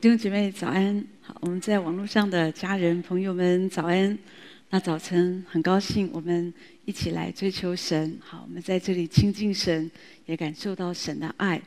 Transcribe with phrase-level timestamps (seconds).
[0.00, 4.16] 弟兄姐妹早安，好，我们在网络上的家人朋友们早安。
[4.70, 8.16] 那早晨很高兴，我们一起来追求神。
[8.20, 9.90] 好，我们在这里亲近神，
[10.26, 11.60] 也感受到神的爱。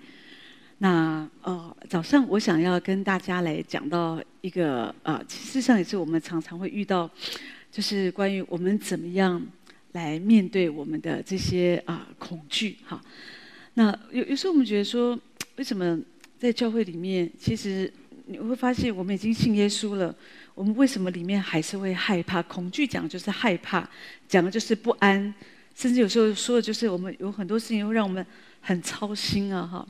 [0.77, 7.11] 那呃，早上我想要跟大家来讲到一个呃，事实上也是我们常常会遇到，
[7.69, 9.45] 就是关于我们怎么样
[9.91, 12.77] 来面对我们的这些啊、恐惧。
[12.85, 13.01] 哈，
[13.73, 15.19] 那有有时候我们觉得说，
[15.57, 15.99] 为什么
[16.39, 17.91] 在教会里面，其实。
[18.31, 20.15] 你会发现，我们已经信耶稣了，
[20.55, 22.41] 我们为什么里面还是会害怕？
[22.43, 23.87] 恐惧讲的就是害怕，
[24.27, 25.33] 讲的就是不安，
[25.75, 28.25] 甚至有时候说的就是我们有很多事情会让我们
[28.61, 29.67] 很操心啊！
[29.67, 29.87] 哈，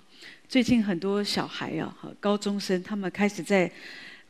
[0.49, 3.72] 最近很多小孩啊，哈，高中生他们开始在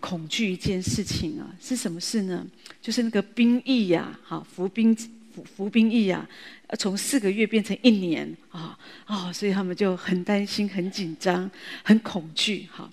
[0.02, 2.46] 恐惧一件事情啊，是什么事呢？
[2.82, 4.94] 就是那个兵役呀，哈，服兵
[5.34, 6.28] 服服兵役呀，
[6.78, 11.50] 从四个月变成一年啊，啊，所以他们就很担心、很紧张、
[11.84, 12.92] 很恐惧，哈。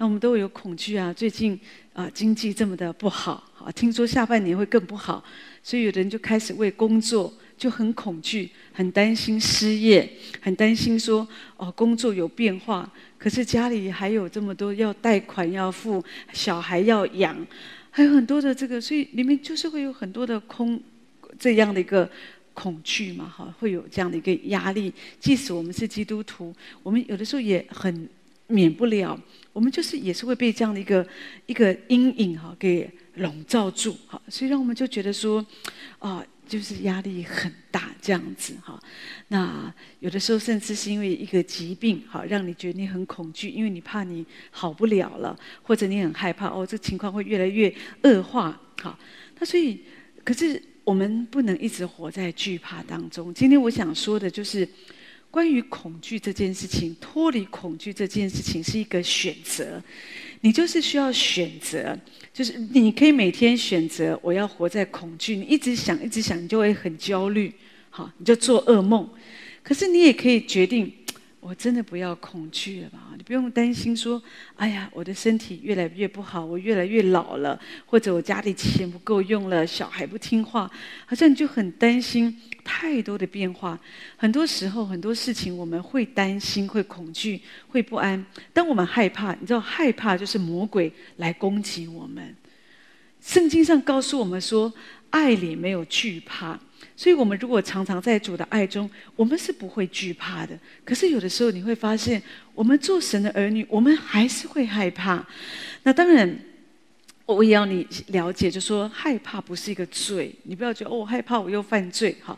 [0.00, 1.12] 那我们都有恐惧啊！
[1.12, 1.58] 最近
[1.92, 5.22] 啊，经济这么的不好，啊，听说下半年会更不好，
[5.60, 10.08] 所以有的人就开始为工作就很恐惧，很担心失业，
[10.40, 16.02] 很担心说哦，工作有变化，可是家里还有这么多要贷款要付，
[16.32, 17.36] 小孩要养，
[17.90, 20.80] 还有很多的这个，所以里面就是会有很多的空
[21.40, 22.08] 这样的一个
[22.54, 24.94] 恐惧嘛，哈，会有这样的一个压力。
[25.18, 28.08] 即使我们是基督徒，我们有的时候也很
[28.48, 29.18] 免不了。
[29.52, 31.04] 我们就是也是会被这样的一个
[31.46, 35.44] 一个阴影哈给笼罩住哈，所以让我们就觉得说，
[35.98, 38.80] 啊，就是压力很大这样子哈。
[39.28, 48.96] 那有的时候甚至是因为一个疾病哈，让你觉得你很恐惧，因为你怕你好不了了，或者你很害怕哦，这情况会越来越恶化哈。
[49.40, 49.80] 那所以，
[50.22, 53.34] 可是我们不能一直活在惧怕当中。
[53.34, 54.68] 今天我想说的就是。
[55.30, 59.82] 关于恐惧这件事情，脱离恐惧这件事情是一个选择，
[60.40, 61.98] 你就是需要选择，
[62.32, 67.52] 就是你可以每天选择我要活在恐惧，你一直想一直想，你就会很焦虑，
[67.90, 69.08] 好，你就做噩梦。
[69.62, 70.92] 可是你也可以决定。
[71.40, 72.98] 我真的不要恐惧了吧？
[73.16, 74.20] 你不用担心说，
[74.56, 80.70] 哎呀，我的身体越来越不好，我越来越老了，或者我家里钱不够用了，小孩不听话，
[81.06, 83.78] 好像你就很担心太多的变化。
[84.16, 88.26] 很多时候，很多事情我们会担心、会恐惧、会不安。
[88.52, 92.34] 当我们害怕，你知道，害怕就是魔鬼来攻击我们。
[93.20, 94.72] 圣经上告诉我们说，
[95.10, 96.58] 爱里没有惧怕。
[96.96, 100.58] 所以，我们如果常常在主的爱中，我们是不会惧怕的。
[100.84, 102.20] 可是，有的时候你会发现，
[102.54, 105.24] 我们做神的儿女，我们还是会害怕。
[105.84, 106.38] 那当然，
[107.24, 112.36] 我也要你了解，就说害怕不是一个罪，你不要觉得哦，我害怕我又犯罪，哈。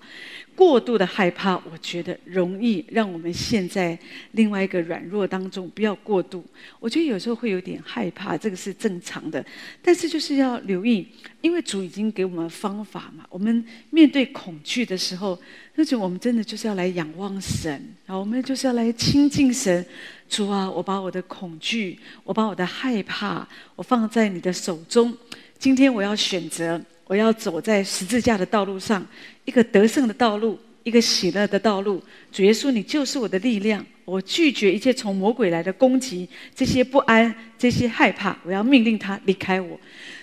[0.60, 3.98] 过度的害怕，我觉得容易让我们陷在
[4.32, 5.66] 另外一个软弱当中。
[5.70, 6.44] 不要过度，
[6.78, 9.42] 我觉得有时候会有点害怕，这个是正常的。
[9.80, 11.08] 但是就是要留意，
[11.40, 13.24] 因为主已经给我们方法嘛。
[13.30, 15.40] 我们面对恐惧的时候，
[15.76, 19.82] 那就我们真的就是要来仰望神，啊我们就是要来亲近神。
[20.28, 25.16] 主啊，我把我的恐惧，我把我的害怕，我放在你的手中。
[25.58, 26.78] 今天我要选择。
[27.10, 29.04] 我要走在十字架的道路上，
[29.44, 32.00] 一个得胜的道路，一个喜乐的道路。
[32.30, 33.84] 主耶稣，你就是我的力量。
[34.04, 39.76] 我拒绝一切从魔鬼来的攻击，这些不安，这些害怕，我要命令他离开我。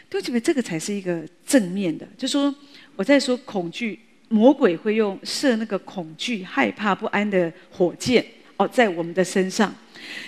[0.09, 2.07] 对不起，这个才是一个正面的。
[2.17, 2.55] 就说
[2.95, 3.99] 我在说恐惧，
[4.29, 8.25] 魔鬼会用射那个恐惧、害怕、不安的火箭
[8.55, 9.75] 哦，在我们的身上，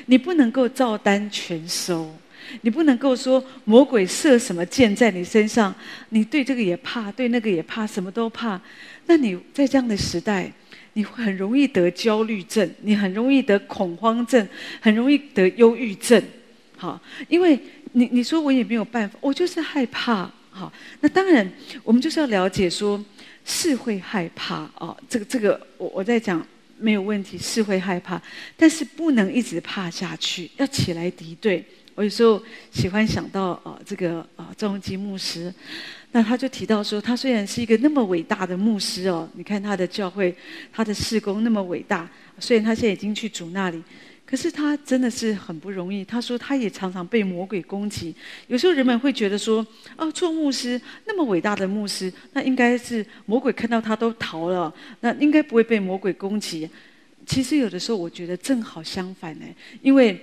[0.08, 2.14] 你不能够照单全收。
[2.61, 5.73] 你不能够说魔鬼射什么箭在你身上，
[6.09, 8.59] 你对这个也怕，对那个也怕，什么都怕。
[9.05, 10.51] 那你在这样的时代，
[10.93, 14.47] 你会很容易得焦虑症，你很容易得恐慌症，
[14.79, 16.21] 很容易得忧郁症。
[16.77, 17.59] 好，因为
[17.93, 20.31] 你你说我也没有办法，我就是害怕。
[20.51, 20.71] 好，
[21.01, 21.49] 那当然
[21.83, 23.03] 我们就是要了解说，
[23.45, 24.95] 是会害怕哦。
[25.09, 26.45] 这个这个，我我在讲
[26.77, 28.21] 没有问题，是会害怕，
[28.57, 31.63] 但是不能一直怕下去，要起来敌对。
[31.99, 32.41] 我有时候
[32.72, 35.53] 喜欢想到啊，这个啊赵镕基牧师，
[36.13, 40.34] 那他就提到说，他虽然是一个那么伟大的牧师哦，你看他的教会，
[40.72, 42.09] 他的事工那么伟大，
[42.40, 43.84] 虽然他现在已经去主那里，
[44.25, 46.05] 可是他真的是很不容易。
[46.05, 48.16] 他说他也常常被魔鬼攻击。
[48.47, 49.67] 有时候人们会觉得说，
[49.97, 56.69] 哦，做牧师那么伟大的牧师，那应该是魔鬼看到他都逃了，那应该不会被魔鬼攻击。
[57.25, 59.45] 其实有的时候我觉得正好相反呢，
[59.81, 60.17] 因为。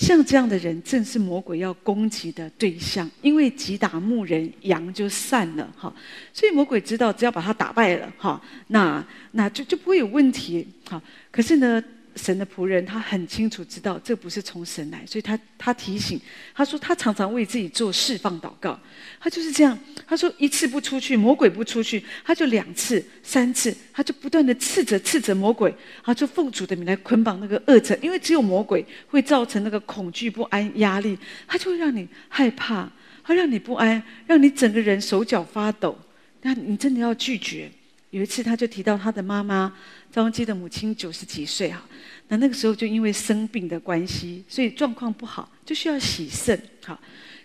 [0.00, 3.08] 像这样的人，正是魔鬼要攻击的对象。
[3.20, 5.94] 因为击打牧人，羊就散了哈。
[6.32, 11.00] 所以魔鬼知道，只要把他打败了哈，那那就就不会有问题哈。
[11.30, 11.84] 可是呢，
[12.20, 16.20] 神的仆人，他很清楚知道这不是从神来，所以他他提醒
[16.54, 18.78] 他说，他常常为自己做释放祷告。
[19.18, 25.74] 他就是这样，他说一次不出去，魔鬼不出去，他就两次、三次，他就不断的斥责、斥责魔鬼，
[26.04, 32.90] 他就奉主的名来捆绑那个恶者，因为只有魔鬼会造成那个恐惧、不安、压力，他就会让你害怕，
[33.24, 35.98] 他让你不安，让你整个人手脚发抖。
[36.42, 37.70] 那你真的要拒绝。
[38.10, 39.72] 有一次，他就提到他的妈妈
[40.12, 41.86] 赵文基的母亲九十几岁哈，
[42.28, 46.98] 那那个时候就因为生病的关系，所以状况不好，就需要洗肾哈。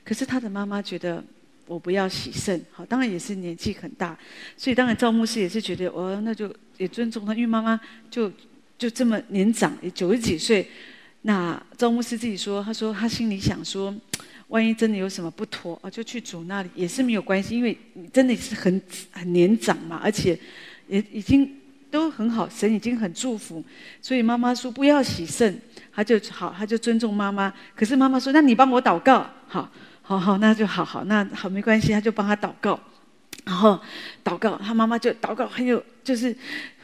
[0.03, 1.23] 可是他的妈妈觉得
[1.67, 4.17] 我不要洗肾，好，当然也是年纪很大，
[4.57, 7.79] 所以当然赵牧师也是觉得哦，那就也尊重他，因为妈妈
[8.09, 8.31] 就
[8.77, 10.67] 就这么年长，也九十几岁。
[11.21, 13.93] 那赵牧师自己说，他说他心里想说。
[14.49, 17.75] 万一真的有什么不妥啊，就去主那里也是没有关系，因为
[18.13, 18.79] 真的是很
[19.09, 20.39] 很年长嘛，而且
[20.87, 21.51] 也已经
[21.95, 23.63] 都很好，神已经很祝福，
[24.01, 25.59] 所以妈妈说不要洗肾，
[25.93, 27.51] 他就好，他就尊重妈妈。
[27.73, 29.71] 可是妈妈说，那你帮我祷告，好，
[30.01, 32.79] 好好，那就好好，那好没关系，他就帮他祷告，
[33.45, 33.79] 然后
[34.23, 36.35] 祷告，他妈妈就祷告很有，就是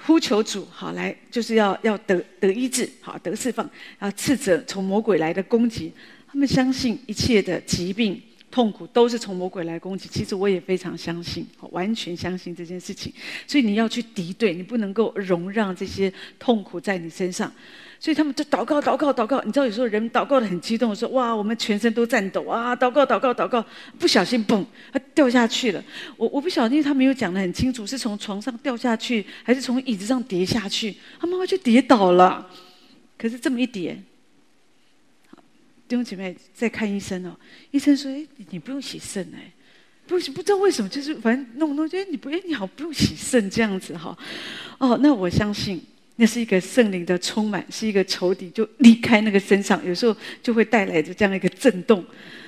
[0.05, 3.69] 呼求主，好来就是要要得得医治，好得释放，
[3.99, 5.91] 要斥责从魔鬼来的攻击。
[6.31, 10.09] 他们相信一切的疾病、痛苦都是从魔鬼来攻击。
[10.09, 13.11] 其实我也非常相信，完全相信这件事情。
[13.47, 17.51] 所以你要去敌对，你不能够容让这些痛苦在你身上。
[17.99, 19.39] 所以他们就祷告、祷告、祷告。
[19.43, 23.63] 你知道，有时候人祷告的很激动，说：“哇，我们全身都颤抖啊！”祷告、祷告、祷告，
[23.99, 25.83] 不小心嘣，他掉下去了。
[26.17, 30.95] 我我不晓得，因为他没有讲得很清楚，是从床上掉下去，还是从椅子上跌下去？
[31.19, 32.49] 他妈妈就跌倒了。
[33.17, 34.01] 可是这么一跌。
[35.91, 37.35] 弟兄姐妹在看医生哦，
[37.71, 39.51] 医生说：“哎，你不用洗肾哎，
[40.07, 44.17] 不不知道为什么，就是反正弄弄，觉得你不哎，你好不用洗肾这样子哈。”
[44.79, 45.83] 哦，那我相信
[46.15, 52.01] 那是一个圣灵的充满，是一个仇敌就离开那个身上，有时候就会带来的这样一个震动。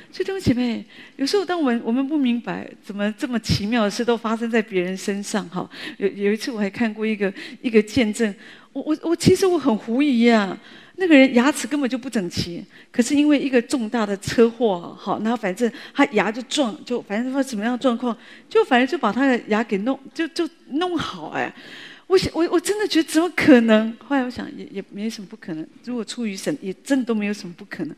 [0.10, 0.86] 所以弟兄姐妹，
[1.18, 5.70] 有时候当我们我们不明白怎么这么奇妙的事都发生在别人身上哈。
[5.98, 8.34] 有有一次我还看过一个一个见证，
[8.72, 10.58] 我我我其实我很狐疑呀。
[10.96, 18.16] 那个人牙齿根本就不整齐，可是因为一个重大的车祸，好，然后反正他牙就撞，就反正说什么样的状况，
[18.48, 21.52] 就反正就把他的牙给弄，就就弄好哎。
[22.06, 23.92] 我想，我我真的觉得怎么可能？
[24.06, 27.96] 后来我想也也没什么不可能，如果出于神，也真的都没有什么不可能。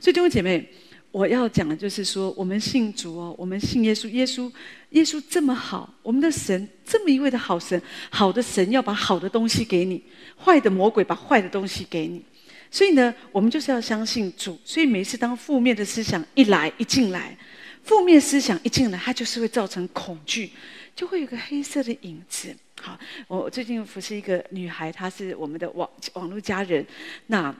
[0.00, 0.66] 所以弟兄姐妹，
[1.10, 4.50] 我要讲的就是说，我们信主哦，我们信耶稣，耶稣
[4.90, 10.02] 耶稣这么好，我们的神这么一位的好神，好的神要把好的东西给你，
[10.42, 12.24] 坏的魔鬼把坏的东西给你。
[12.70, 14.58] 所以呢，我们就是要相信主。
[14.64, 17.36] 所以每一次当负面的思想一来一进来，
[17.82, 20.50] 负面思想一进来，它就是会造成恐惧，
[20.94, 22.54] 就会有个黑色的影子。
[22.80, 26.86] 好，我最近服侍一个女孩，她是我们的网网络家人，
[27.26, 27.54] 那。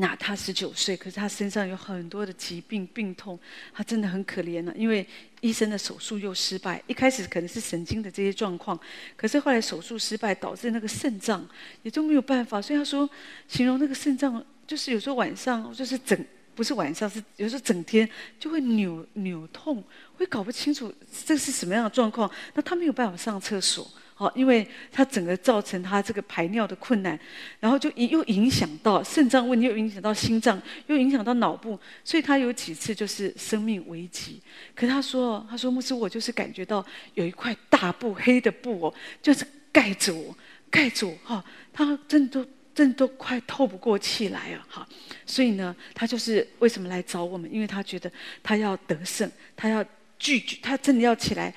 [0.00, 3.38] 那他十九岁，可是他身上有很多的疾病病痛，
[3.72, 4.72] 他真的很可怜了。
[4.76, 5.04] 因为
[5.40, 8.78] 医生的手术又失败，一开始可能是神经的这些状况，
[9.16, 11.44] 可是后来手术失败，导致那个肾脏
[11.82, 12.62] 也就没有办法。
[12.62, 13.08] 所以他说，
[13.48, 16.24] 形容那个肾脏就是有时候晚上就是整，
[16.54, 18.08] 不是晚上，是有时候整天
[18.38, 19.82] 就会扭扭痛，
[20.16, 20.94] 会搞不清楚
[21.26, 22.30] 这是什么样的状况。
[22.54, 23.90] 那他没有办法上厕所。
[24.20, 27.16] 好，因为他整个造成他这个排尿的困难，
[27.60, 34.42] 然后就又影响到肾脏问题，又影响到心脏，又影响到脑部，所以他有几次就是生命危急。
[34.74, 36.84] 可他说：“他说牧师，我就是感觉到
[37.14, 40.36] 有一块大布黑的布哦，就是盖着我，
[40.68, 44.84] 盖着我哈，他真的都真的都快透不过气来了哈。
[45.26, 47.48] 所以呢，他就是为什么来找我们？
[47.54, 48.10] 因为他觉得
[48.42, 49.84] 他要得胜，他要
[50.18, 51.54] 拒绝，他真的要起来。”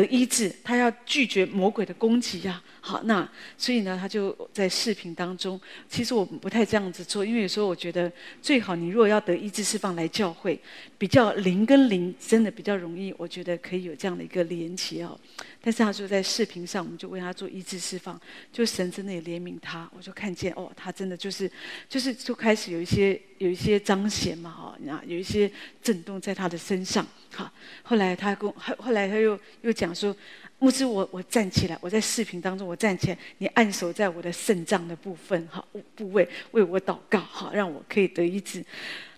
[0.00, 2.62] 得医治，他要拒绝魔鬼的攻击呀、啊。
[2.80, 5.58] 好，那所以呢，他就在视频当中。
[5.88, 10.60] 其实我不太这样子做，因为有时候我觉得最好你如果要得医治释放来教会，
[10.98, 15.18] 比较灵跟灵真的比较容易，我觉得可以有这样的一个连结哦。
[15.62, 18.20] 但是他说在视频上，我们就为他做医治释放，
[18.52, 21.50] 就神真的也怜悯他，我就看见哦，他真的就是
[21.88, 25.50] 就是就开始有一些有一些彰显嘛，哈，那，有一些
[25.82, 27.06] 震动在他的身上。
[27.30, 30.16] 好，后来他跟后后来他又又讲说，
[30.58, 35.62] 牧师我我站起来，我在视频当中我站起来，你按手在我的肾脏的部分，哈
[35.94, 38.64] 部位为我祷告，哈让我可以得医治。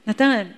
[0.02, 0.52] 那当然，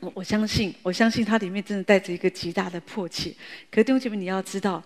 [0.00, 3.30] 我我相信我相信他里面真的带着一个极大的迫切。
[3.70, 4.82] 可是弟兄姐妹，你要知道，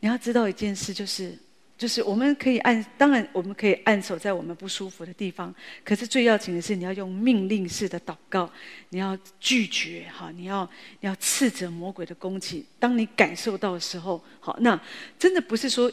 [0.00, 1.38] 你要知道一件事就是。
[1.78, 5.52] 就是我们可以按，当然我们可以按手在我们不舒服的地方。
[5.82, 8.48] 可是最要紧的是，你要用命令式的祷告，
[8.90, 10.68] 你要拒绝哈，你要
[11.00, 12.64] 你要斥责魔鬼的攻击。
[12.78, 14.80] 当你感受到的时候，好，那
[15.18, 15.90] 真的不是说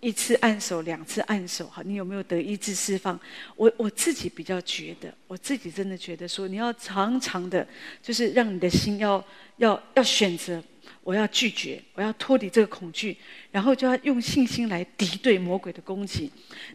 [0.00, 3.18] 一次按手，两次按手，哈，你有没有得医治释放？
[3.56, 7.66] 我我自己比较觉得，我自己真的觉得说，你要常常的，
[8.00, 9.22] 就是让你的心要
[9.58, 10.62] 要要选择，
[11.06, 13.16] 我要拒绝，我要脱离这个恐惧，
[13.52, 16.28] 然后就要用信心来敌对魔鬼的攻击，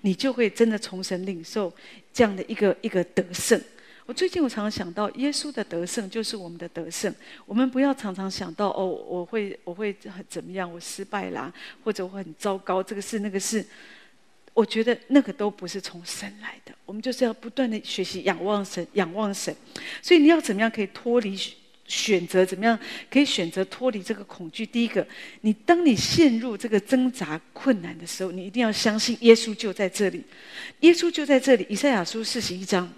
[0.04, 1.72] 你就会真的从神领受
[2.14, 3.62] 这样的一个一个得胜。
[4.06, 7.14] 我最近我常常想到，耶稣的得胜就是我们的得胜。
[7.46, 13.66] 我们不要常常想到哦，我会我会很怎么样，我失败啦，或者我很糟糕，这个事那个事。
[14.54, 16.74] 我觉得那个都不是从神来的。
[16.86, 19.54] 我们就是要不断的学习仰望神，仰望神。
[20.02, 21.38] 所以你要怎么样可以脱离
[21.92, 22.46] 选择？
[22.46, 22.80] 怎么样
[23.10, 24.66] 可以选择脱离这个恐惧？
[24.66, 25.06] 第一个，
[25.42, 30.24] 你当你陷入这个挣扎困难的时候，你一定要相信耶稣就在这里。
[30.80, 31.66] 耶稣就在这里。
[31.70, 32.90] 以赛亚书四十一章。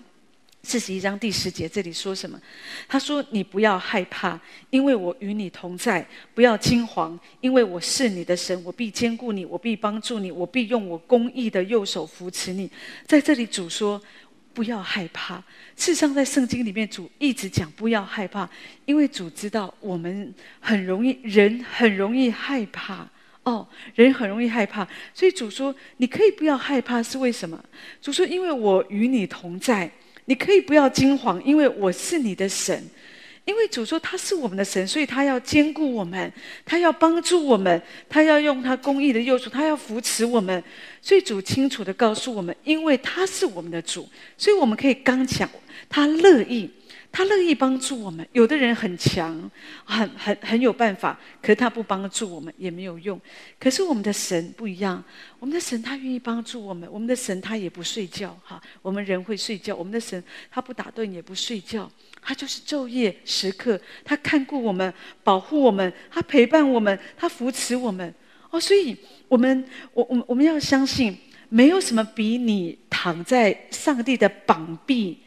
[0.65, 2.39] 四十一章第十节，这里说什么？
[2.87, 6.01] 他说：“你不要害怕，因为我与你同在；
[6.33, 12.71] 不要惊惶，因为我是你的神，我必坚固你，我必帮助你，我必用我公义的右手扶持你。”
[13.05, 14.01] 在这里，主说
[14.53, 15.35] ：“不要害怕。”
[15.75, 18.49] 事实上，在圣经里面，主一直讲“不要害怕”，
[18.85, 23.07] 因为主知道我们很容易，人很容易害怕
[23.43, 27.63] 哦，人很容易害怕，所以主说：“你可以不要害怕。”是为什么？
[28.01, 29.89] 主说：“因为我与你同在。”
[30.25, 32.81] 你可以不要惊慌，因为我是你的神。
[33.45, 36.31] 因为主说他是我们的神，所以他要兼顾我们，
[36.65, 40.63] 他要帮助我们，他要用他公义的右手，他要扶持我们。
[41.01, 44.07] 所以主清楚的告诉我们，因为他是我们的主，
[44.37, 45.49] 所以我们可以刚强，
[45.89, 46.69] 他乐意。
[47.13, 48.27] 他乐意帮助我们。
[48.33, 49.49] 有的人很强，
[49.85, 53.21] 很很很有办法，可是他不帮助我们也没有用。
[53.59, 55.01] 可是我们的神不一样，
[55.37, 56.89] 我们的神他愿意帮助我们。
[56.91, 61.89] 我们的神他也不睡觉，哈，我们人会睡觉，我们的神他不打盹也不睡觉，
[62.19, 64.91] 他就是昼夜时刻，他看顾我们，
[65.23, 68.11] 保护我们，他陪伴我们，他扶持我们。
[68.49, 71.15] 哦，所以我们我我们我们要相信，
[71.49, 75.19] 没有什么比你躺在上帝的膀臂。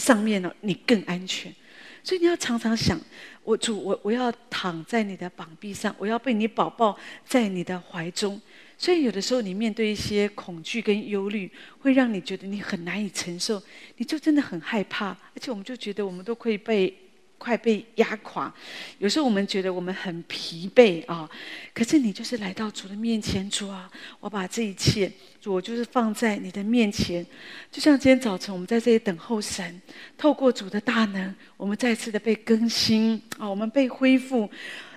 [0.00, 1.54] 上面呢，你更安全，
[2.02, 2.98] 所以你要常常想，
[3.44, 8.40] 我主，我我要躺在你的膀臂上，我要被你宝宝在你的怀中。
[8.78, 11.48] 所以有的时候，你面对一些恐惧跟忧虑，
[11.80, 13.62] 会让你觉得你很难以承受，
[13.98, 16.99] 你就真的很害怕，而且我们就觉得我们都可以被。
[17.40, 18.52] 快被压垮，
[18.98, 21.26] 有时候我们觉得我们很疲惫啊，
[21.72, 27.26] 可是你就是来到主的面前，主啊，我把这一切，主，我就是放在你的面前，
[27.72, 29.80] 就像今天早晨我们在这里等候神，
[30.18, 34.46] 透过主的大能，我们再次的被更新啊，我们被恢复，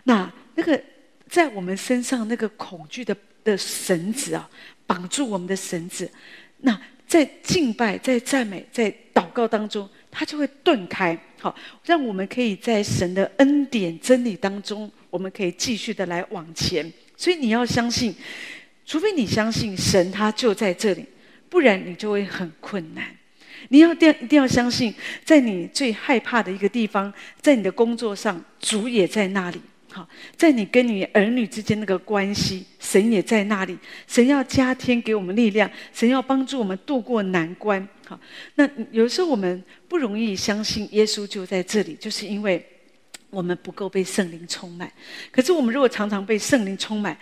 [0.03, 0.83] 那那个
[1.29, 4.49] 在我们身上那个恐惧的的绳子啊，
[4.85, 6.11] 绑住我们的绳子，
[6.57, 9.89] 那在敬拜、在赞美、在祷告当中。
[10.15, 11.53] 它就会顿开，好，
[11.83, 16.89] 让我们可以在神的恩典真理当中，我们可以继续的来往前。
[17.17, 18.13] 所以你要相信，
[18.85, 21.03] 除非你相信神，他就在这里，
[21.49, 23.03] 不然你就会很困难。
[23.69, 24.93] 你要定一定要相信，
[25.25, 29.59] 在你最害怕的一个地方，在你的工作上，主也在那里。
[29.93, 33.77] 好，在你跟你儿女之间那个关系，神也在那里。
[34.07, 37.87] 神要加添给我们力量，神要帮助我们度过难关。
[38.07, 38.19] 好，
[38.55, 42.65] 那有时候我们不容易相信耶稣就在这里，就是因为
[43.29, 44.91] 我们不够被圣灵充满。
[45.31, 47.15] 可是我们如果常常被圣灵充满，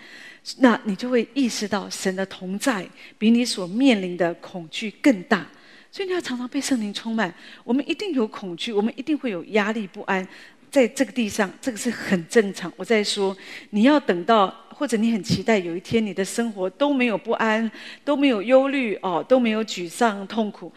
[0.60, 2.88] 那你就会意识到神的同在
[3.18, 5.46] 比你所面临的恐惧更大。
[5.92, 7.34] 所以你要常常被圣灵充满。
[7.66, 10.25] 我们一定有恐惧，我们一定会有压力不安。
[10.72, 12.72] 在这个地上，这个是很正常。
[12.78, 13.36] 我在说，
[13.72, 17.70] 你要等到，或者你很期待有一天，你的生活都没有不安，
[18.06, 20.72] 都没有忧虑，哦，都没有沮丧、痛苦，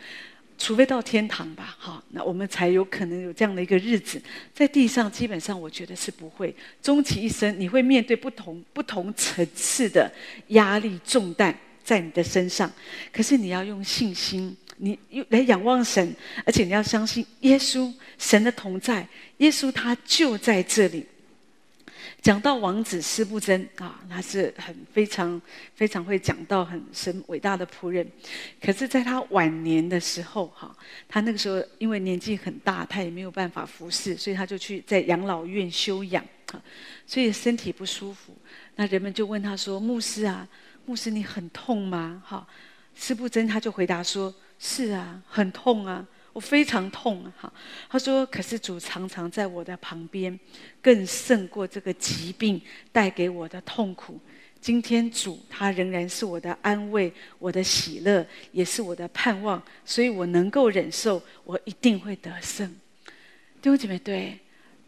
[0.59, 4.21] 除非到天堂吧，好，那我们才有可能有这样的一个日子。
[4.53, 6.53] 在地上，基本上我觉得是不会。
[6.83, 10.13] 终其一生，你会面对不同不同层次的
[10.49, 12.69] 压力重担在你的身上，
[13.13, 14.57] 可是你要用信心。
[14.85, 16.15] 你又来仰望神，
[16.45, 21.07] 而且你要相信耶稣，神的同在，耶稣他就在这里。
[22.21, 25.41] 讲到王子司布真啊，他是很非常
[25.75, 28.07] 非常会讲到很神伟大的仆人。
[28.63, 30.77] 可是，在他晚年的时候，哈，
[31.09, 36.23] 他那个时候因为年纪很大，他也没有办法服侍，所以他就去在养老院休养，
[37.07, 38.37] 所以身体不舒服。
[38.77, 40.47] 那人们就问他说：“牧师啊，
[40.85, 42.47] 牧师你很痛吗？”哈，
[42.95, 44.35] 司布真他就回答说。
[44.59, 47.33] 是啊，很痛啊，我非常痛啊！
[47.41, 47.53] 哈，
[47.89, 50.39] 他说：“可是主常常在我的旁边，
[50.83, 54.19] 更胜过这个疾病带给我的痛苦。
[54.61, 62.67] 今天主他仍然是我的安慰，我的喜乐，也是我的盼望，所以我能够忍受，我一定会得胜。”
[63.61, 64.39] 弟兄姐妹，对，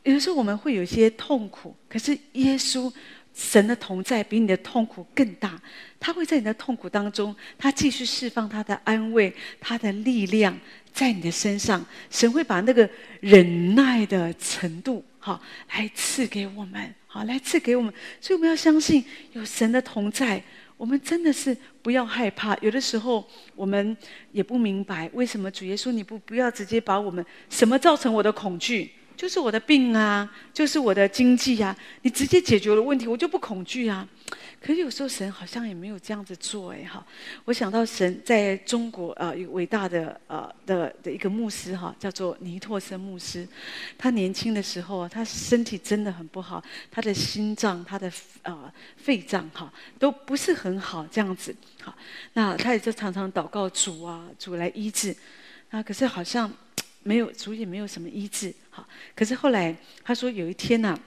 [0.03, 2.93] 有的时候我们会有一些痛苦，可是耶稣
[3.37, 5.61] 神的同在比你的痛苦更大，
[6.01, 10.59] 他会在你的痛苦当中，他继续释放他的安慰，他的力量
[10.91, 11.85] 在你的身上。
[12.11, 12.89] 神会把那个
[13.21, 15.39] 忍耐的程度，好
[15.75, 17.93] 来赐给我们，好来赐给我们。
[18.23, 20.43] 所以我们要相信有神的同在。
[20.79, 23.97] 我们真的是不要害怕，有的时候我们
[24.33, 34.07] 也不明白为什么主耶稣你不不要直接把我们什么造成我的恐惧，就是我的病啊，就是我的经济啊，你直接解决了问题，我就不恐惧啊。
[34.61, 37.05] 可是有时候神好像也没有这样子做哎哈，
[37.45, 43.47] 我想到神在中国啊，有伟大的呃的的一个牧师哈，叫做尼托森牧师。
[43.97, 48.11] 他年轻的时候啊，他身体真的很不好，他的心脏、他的
[48.43, 51.55] 呃肺脏哈都不是很好这样子。
[51.81, 51.95] 好，
[52.33, 55.15] 那他也就常常祷告主啊，主来医治。
[55.71, 56.51] 那可是好像
[57.07, 58.53] 没有主也没有什么医治。
[58.69, 60.99] 好，可是后来他说有一天呐、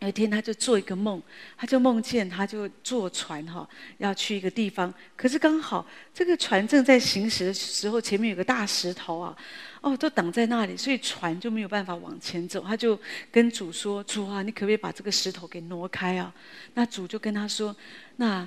[0.00, 1.20] 有一天，他就做一个梦，
[1.56, 3.68] 他就梦见他就坐船哈，
[3.98, 4.92] 要去一个地方。
[5.16, 9.36] 可是刚好这个船正在行驶的时候，前面有个大石头啊，
[9.80, 12.62] 哦，都挡在那里，所以船就没有办法往前走。
[12.66, 12.98] 他就
[13.32, 16.32] 跟主说：“主啊，你可不可以把这个石头给挪开啊？”
[16.74, 17.74] 那主就跟他说
[18.16, 18.46] ：“那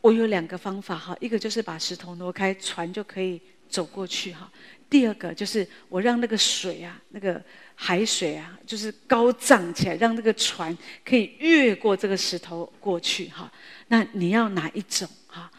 [0.00, 4.50] 我有两个方法哈，一个就是把石头挪开，船就可以走过去哈。
[4.90, 7.40] 第二个就是我让那个水啊，那个。”
[7.82, 13.50] 海水啊，就是高涨起来，让那个船可以越过这个石头过去哈。
[13.88, 15.50] 那你要哪一种哈？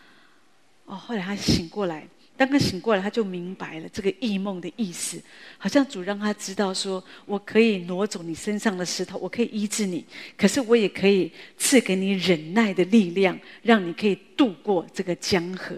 [0.86, 2.08] 哦，后来他醒过来，
[2.38, 5.20] 当他醒过来，他就明白了这个异梦的意思。
[5.58, 10.06] 好像主让他知道说，我可以挪走你身上的石头，我可以医治你，
[10.38, 15.76] 可是我也可以赐给你忍耐的力量，让你可以渡过这个江河。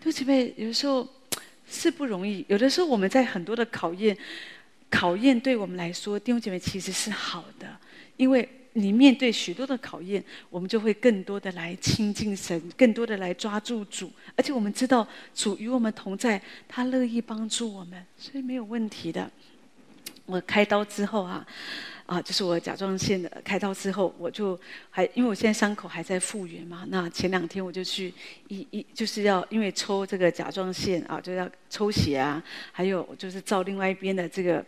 [0.00, 1.06] 对不起，有时候
[1.68, 4.16] 是不容易，有的时候我们在很多的考验。
[4.88, 7.76] 考验对我们来说，弟兄姐妹其实是好的，
[8.16, 19.28] 因为你面对许多的考验，我们就会更多的来亲近神，更多的来抓住主，而且我们知道主与我们同在，他乐意帮助我们，所以没有问题的。
[20.24, 21.44] 我开刀之后啊。
[22.06, 24.58] 啊，就是我甲状腺的开刀之后，我就
[24.90, 28.14] 还因为我现在伤口还在复原嘛，那前两天我就去
[28.46, 32.40] 一一就是要因为抽这个甲状腺啊，就要抽血啊，
[32.70, 34.64] 还有就是照另外一边的这个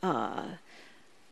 [0.00, 0.46] 呃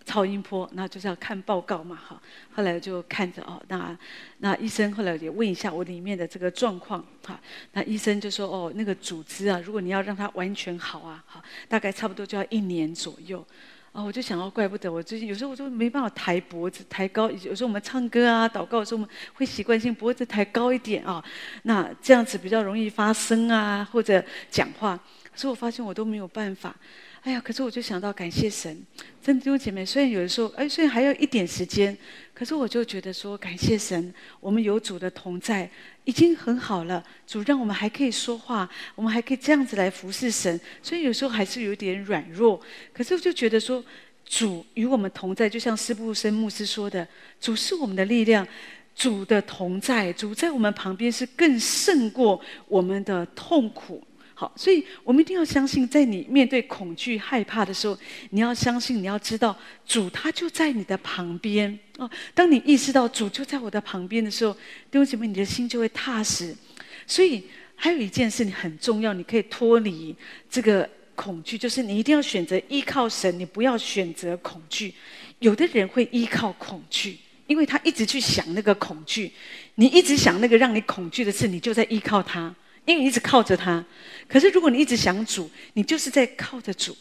[0.06, 2.20] 超音波，那就是要看报告嘛，哈。
[2.52, 3.96] 后来就看着哦，那
[4.38, 7.38] 那医生后来也问一下我里面的这个状况，哈，
[7.72, 13.46] 那医生就说哦，那个组织啊，如果你要让它完全好啊，好，大概差不多就要一年左右。
[13.92, 17.28] 啊，我就想到，怪不得我最近有时候我就没办法抬脖子抬高。
[17.28, 21.22] 有时候我们唱歌啊、祷告的时候，我们会习惯性脖子抬高一点啊。
[21.64, 24.98] 那这样子比较容易发声啊，或者讲话。
[25.34, 26.74] 所以我发现我都没有办法。
[27.22, 28.74] 哎呀，可是我就想到感谢神，
[29.22, 31.94] 真的弟兄姐妹，虽然有的时候，哎，虽然还要一点时间，
[32.32, 35.70] 可是我就觉得说感谢神，我们有主的同在，
[36.04, 37.04] 已经很好了。
[37.26, 40.58] 主让我们还可以说话，我们还可以这样子来服侍神。
[40.82, 42.58] 所以有时候还是有点软弱，
[42.90, 43.84] 可是我就觉得说，
[44.24, 47.06] 主与我们同在，就像司布生牧师说的，
[47.38, 48.48] 主是我们的力量，
[48.94, 54.02] 主的同在，主在我们旁边是更胜过我们的痛苦。
[54.40, 57.94] 好，所以我们一定要相信，在你面对恐惧、害怕的时候，
[58.30, 59.54] 你要相信，你要知道，
[59.86, 62.10] 主他就在你的旁边哦。
[62.32, 64.54] 当你意识到主就在我的旁边的时候，
[64.90, 66.56] 弟兄姐妹，你的心就会踏实。
[67.06, 67.44] 所以
[67.76, 70.16] 还有一件事，你很重要，你可以脱离
[70.48, 74.94] 这个恐惧，就是你一定要选择依靠神，你不要选择恐惧。
[75.40, 79.30] 有的人会依靠恐惧，因为他一直去想那个恐惧，
[79.74, 82.54] 你一直想那个让你恐惧的事，你就在依靠他。
[82.86, 83.84] 因为你一直靠着他，
[84.28, 86.96] 可是如果你一直想主，你就是在靠着主。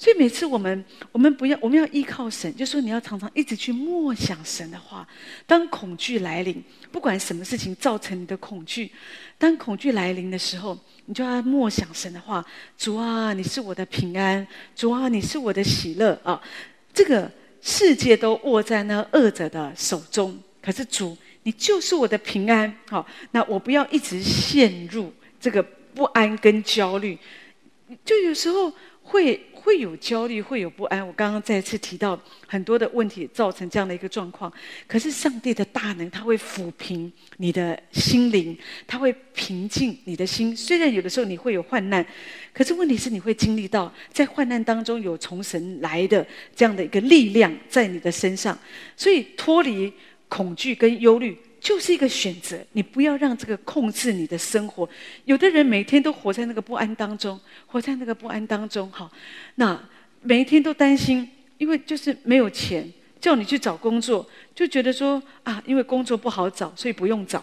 [0.00, 5.04] 所以每次我们，我们不要，我们要依靠神，就说你要常常一直去默想神的话。
[5.44, 6.62] 当恐惧来临，
[6.92, 8.92] 不管什么事情造成你的恐惧，
[9.38, 12.44] 当恐惧来临的时候，你就要默想神的话。
[12.76, 16.40] 主啊，你是我的平安；主啊，你是我的喜乐啊！
[16.94, 17.28] 这个
[17.60, 22.70] 世界都握在那恶者的手中，可是主，你就是我的平安。
[22.90, 25.10] 好，那我不要一直陷入。
[25.40, 25.62] 这个
[25.94, 27.16] 不安跟焦虑，
[28.04, 31.06] 就有时候会会有焦虑，会有不安。
[31.06, 34.52] 我刚刚再次提到很多的问题造成这样的一个状况。
[34.86, 38.54] 可是上帝的大能，他会抚平你的心灵，
[38.86, 40.54] 他会平静你的心。
[40.54, 42.04] 虽然有的时候你会有患难，
[42.52, 48.58] 可是问题是你会经历到在患难当中有从神来的这样的一个力量在你的身上。
[48.96, 49.90] 所以脱离
[50.28, 51.36] 恐惧跟忧虑。
[51.60, 54.88] 就是一个选择，你不要让这个控制你的生活。
[55.24, 59.10] 有的人每天都活在那个不安当中，活在那个不安当中，哈，
[59.56, 59.76] 那
[60.22, 62.88] 每一天都担心，因为就是没有钱，
[63.20, 67.42] 叫你去找工作，就觉得说啊，因为工作不好找，所以不用找。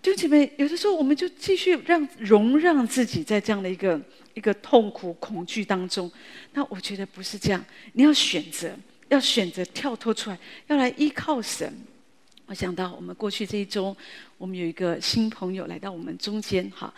[0.00, 4.00] 弟兄姐妹，有的时候我们就继续让容让自己在这样的一个
[4.32, 6.10] 一个痛苦恐惧当中。
[6.54, 8.74] 那我觉得不是这样，你要选择，
[9.14, 11.72] 要选择跳脱出来，要来依靠神。
[12.46, 13.96] 我想到我们过去这一周，
[14.36, 16.92] 我们有一个新朋友来到我们中间，哈，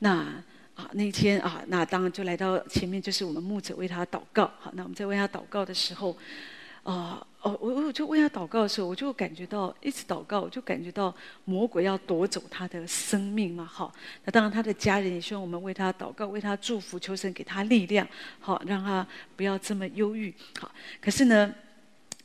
[0.00, 0.42] 那。
[0.76, 4.50] 啊，那天啊，那当然就来到前面，就是我们牧者为他祷告。
[4.58, 6.16] 好，那我们在为他祷告的时候，
[6.84, 13.64] 啊，哦，我我就为他祷告的时候，我就感觉到一直祷告，我就感觉到魔鬼要夺走他的生命嘛。
[13.64, 13.92] 好，
[14.24, 18.06] 那当然他的家人也希望我们为他祷告，为他祝福，求神给他力量，
[18.40, 20.34] 好，让他不要这么忧郁。
[20.58, 21.54] 好，可是呢，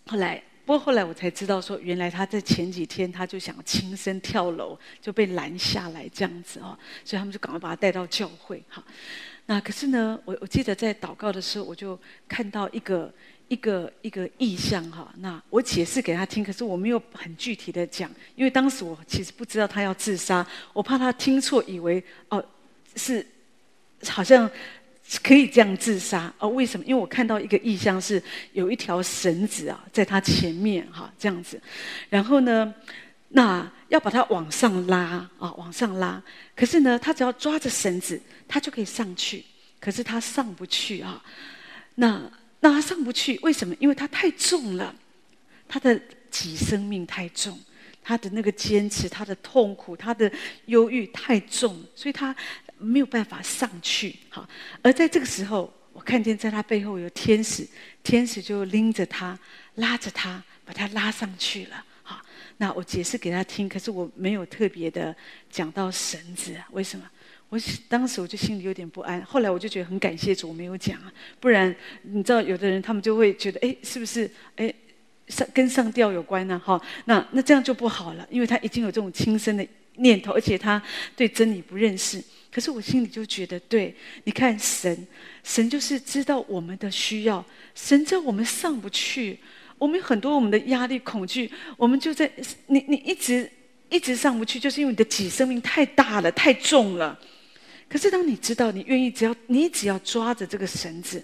[0.05, 0.41] 后来。
[0.65, 8.83] 不过后来我才知道，说原来他在前几天他就想轻生跳楼，就被拦下来这样子哦，所以他们就赶快把他带到教会哈。
[9.45, 13.13] 那可是呢，我我记得在祷告的时候，我就看到一个
[13.47, 15.13] 一个一个意象哈。
[15.19, 22.43] 那我解释给他听，可是我没有很具体的讲，因为当时我其实不知道他要自杀，我怕他听错，以为哦
[22.95, 23.25] 是
[24.07, 24.49] 好像。
[25.21, 26.49] 可以这样自杀哦？
[26.49, 26.83] 为什么？
[26.83, 28.19] 因为我看到一个意象，是
[28.53, 31.61] 有一条绳子啊，在他前面哈，这样子。
[32.09, 32.73] 然后呢，
[33.29, 36.19] 那要把它往上拉啊，往上拉。
[36.55, 39.45] 可是呢，他只要抓着绳子，他就可以上去。
[39.79, 41.23] 可是他上不去啊。
[41.93, 42.19] 那
[42.65, 43.75] 那他上不去，为什么？
[43.79, 44.95] 因为他太重了，
[45.67, 46.01] 他的
[46.31, 47.59] 己生命太重，
[48.01, 50.31] 他的那个坚持，他的痛苦，他的
[50.65, 52.35] 忧郁太重，所以他。
[52.77, 54.45] 没有办法上去，好，
[54.81, 57.65] 而在这个时候，我看见在他背后有天使，
[58.03, 59.39] 天使就拎着他，
[59.75, 62.21] 拉着他，把他拉上去了，好，
[62.57, 65.15] 那我解释给他听，可是我没有特别的
[65.49, 67.09] 讲到绳子，为什么？
[67.49, 74.73] 我当时我就心里有点不安，后来我就觉得很感谢主，我没有讲啊，不然你知道，有的人他们就会觉得，哎，是不是，哎，
[75.27, 76.59] 上跟上吊有关呢？
[76.63, 79.65] 哈，那那这样就不好了，因为他已经有这种轻生的
[79.97, 80.81] 念头，而且他
[81.15, 82.21] 对真理不认识。
[82.51, 85.07] 可是我心里就觉得，对，你看神，
[85.43, 89.37] 神就是知道我们的需要，神知道我们上不去，
[89.77, 92.29] 我们有很多我们的压力、恐惧，我们就在
[92.67, 93.49] 你你一直
[93.89, 97.17] 一直上不去，就是因为你的己生命太大了、太重了。
[97.89, 101.23] 可是当你知道，你愿意，只要你只要抓着这个绳子。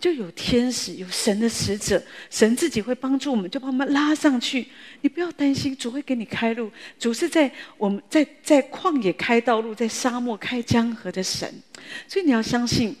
[0.00, 4.66] 就有天使，有神的使者，神自己会帮助我们，就把我们拉上去。
[5.02, 6.72] 你不要担心，主会给你开路。
[6.98, 11.52] 主是在我们在在旷野开道路，在沙漠开江河的神。
[12.08, 12.96] 所以你要相信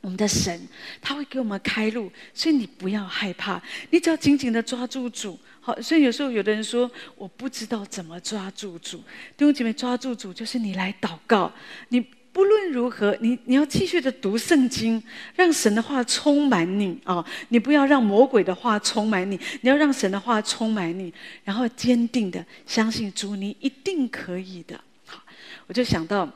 [0.00, 0.66] 我们的神，
[1.02, 2.10] 他会给我们开路。
[2.32, 5.38] 所以你不要害怕，你只要紧紧的抓住主。
[5.60, 8.96] 好，所以有时候有的人说，我不知道怎么抓住主。
[9.36, 11.52] 弟兄姐妹，抓住主就是你来祷告，
[11.90, 12.02] 你。
[12.40, 15.02] 不论如何，你你要继续的读圣经，
[15.34, 21.12] 让神的话充满你啊、你不要让魔鬼的话充满你，你要让神的话充满你，
[21.44, 24.80] 然后坚定的相信主，你一定可以的。
[25.04, 25.22] 好，
[25.66, 26.26] 我就想到，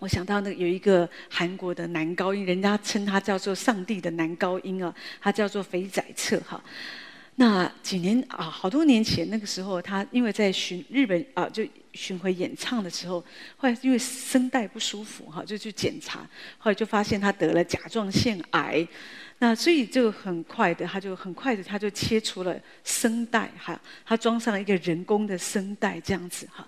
[0.00, 6.60] 我想到那有一个韩国的男高音，人家称他叫做上帝的男高音啊，他叫做肥仔彻哈。
[7.36, 13.24] 那几年啊，好多年前那个时候，他因为在巡日本啊，就巡回演唱的时候，
[13.56, 16.20] 后来因为声带不舒服哈，就去检查，
[16.58, 18.86] 后来就发现他得了甲状腺癌，
[19.38, 26.66] 那所以就很快的，他就很快的他就切除了声带哈，他装上了一个人工的声带这样子哈。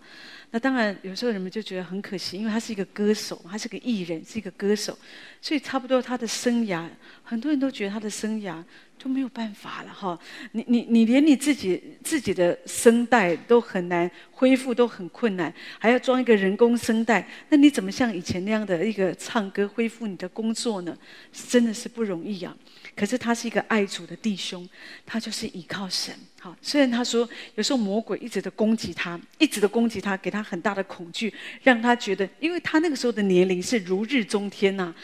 [0.53, 4.97] 那当然有时候人们就觉得很可惜，因为他是一个歌手，他是个艺人，是一个歌手，
[5.41, 6.87] 所以差不多他的生涯，
[7.25, 8.63] 很多人都觉得他的生涯。
[8.99, 10.17] 就没有办法了哈，
[10.53, 20.97] 你你你连你自己自己的声带都很难恢复，都很困难，还要装一个人工声带，那你怎么像以前那样的一个唱歌恢复你的工作呢？
[21.33, 22.57] 真的是不容易啊。
[22.95, 24.69] 可是他是一个爱主的弟兄，
[25.07, 26.15] 他就是依靠神。
[26.41, 34.95] 好，虽然他说有时候魔鬼一直的攻击他，一直的攻击他，给他很大的恐惧，让他觉得，因为他那个时候的年龄是如日中天呐、啊，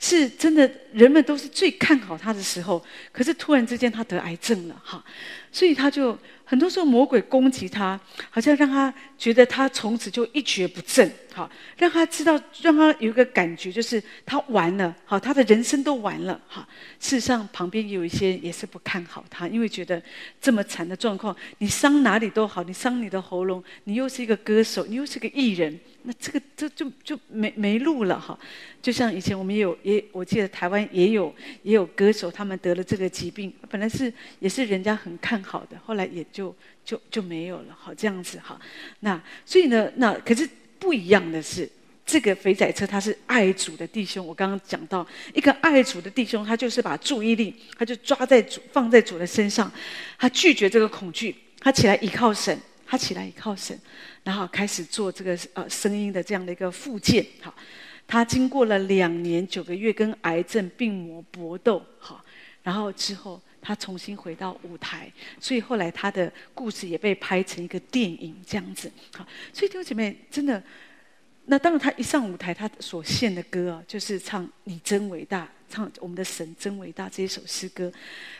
[0.00, 2.84] 是真的，人们都是最看好他的时候。
[3.12, 5.04] 可是突然之间他得癌症了，哈，
[5.52, 6.18] 所以他就。
[6.50, 16.66] 很多时候魔鬼攻击他，好像让他觉得他从此就一蹶不振，好，让他知道，让他有一个感觉，就是他完了，好，他的人生都完了，哈。
[16.98, 20.02] 事实上，旁边有一些也是不看好他，因为觉得
[20.40, 25.78] 这么惨的状况，你伤哪里都好，你伤你的喉咙，你又是一个歌手，你又是个艺人。
[26.08, 28.36] 那这个这就就没没路了哈，
[28.80, 38.58] 就像以前我们也有也我记得台湾也有也有歌手，他们得了这个疾病，本来是也是人家很看好的，后来也就就就没有了，好这样子哈。
[39.00, 41.68] 那所以呢，那可是不一样的是，
[42.06, 44.26] 这个肥仔车他是爱主的弟兄。
[44.26, 49.70] 我刚刚讲到一个爱主的弟兄，他就是把注意力，他就抓在主，放在主的身上，
[50.18, 53.78] 他拒绝这个恐惧，他起来倚靠神，他起来倚靠神，
[54.28, 57.24] 然后开始做这个呃声音的这样的一个复健。
[57.40, 57.54] 好，
[58.06, 62.22] 他经过了两年九个月跟癌症病魔搏斗，好，
[62.62, 63.40] 然后之后。
[63.60, 68.90] 他重新回到舞台，所以后来他的故事也被拍成一个电影这样子。
[69.12, 70.62] 好，所以弟兄姐妹真的，
[71.46, 77.92] 那当然他一上舞台，他所献的歌啊，就是唱《你真伟大》，唱我们的神真伟大这一首诗歌，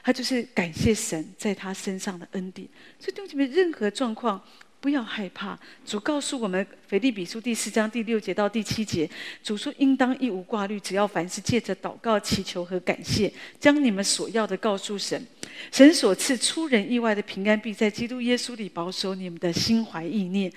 [0.04, 2.66] 他就是感谢神在他身上的恩典。
[3.00, 4.42] 所以弟兄姐妹，任何状况。
[4.80, 9.10] 不要害怕，主告诉我们，《腓立比书》第四章第六节到第七节，
[9.42, 15.26] 主说：“应当一无挂虑，只要凡事借着祷告、祈求和感谢，将你们所要的告诉神。
[15.72, 20.52] 神所赐出人意外的平安，必在基督耶稣里保守你们的心怀意念。”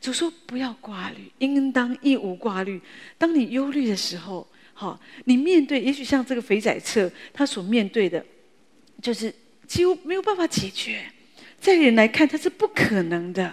[0.00, 2.80] 主说：“不要挂虑，应当一无挂虑。
[3.18, 8.24] 当你忧虑的时候，好，你面对，也许像这个肥仔车，他所面对的，
[9.02, 9.34] 就是
[9.66, 11.04] 几乎没有办法解决。”
[11.66, 13.52] 在人来看，他是不可能的，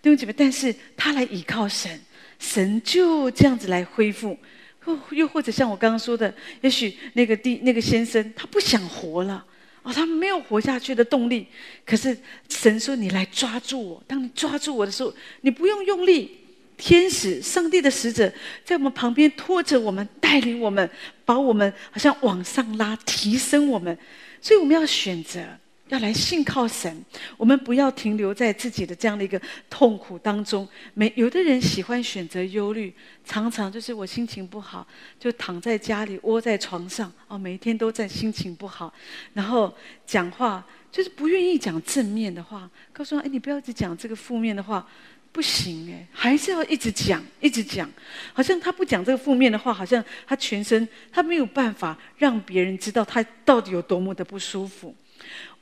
[0.00, 0.32] 弟兄姐妹。
[0.32, 2.00] 但是他来倚靠神，
[2.38, 4.38] 神就这样子来恢复。
[4.86, 9.44] 又又或者像我刚刚说的，也许那个弟那个先生他不想活了，
[9.82, 11.46] 哦，他没有活下去的动力。
[11.84, 12.16] 可是
[12.48, 16.38] 神说：“你来抓住我。”当你抓住我的时候，你不用用力，
[16.78, 18.32] 天使、上帝的使者
[18.64, 20.88] 在我们旁边拖着我们，带领我们，
[21.26, 23.98] 把我们好像往上拉，提升我们。
[24.40, 25.46] 所以我们要选择。
[25.92, 27.04] 要来信靠神，
[27.36, 30.66] 我们不要停留在自己的这样的一个痛苦当中。
[30.94, 32.90] 没有的人喜欢选择忧虑，
[33.26, 34.86] 常常就是我心情不好，
[35.20, 38.90] 就躺在家里窝在床上哦，每天都在心情不好，
[39.34, 39.70] 然后
[40.06, 44.88] 讲话就是不愿意讲正面的话，告诉他：哎，你不要一直讲这个负面的话，
[45.30, 47.86] 不行哎，还是要一直讲，一直讲。
[48.32, 54.96] 好像他不讲这个负面的话，好像他全身他没有办法让别人知道他到底有多么的不舒服。